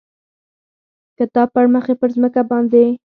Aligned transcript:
کتاب 1.17 1.47
پړمخې 1.53 1.93
پر 1.99 2.09
مځکه 2.21 2.41
باندې، 2.49 2.83